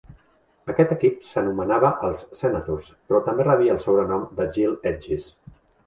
[0.73, 5.35] Aquest equip s'anomenava els Senators, però també rebia el sobrenom de Gilt Edges.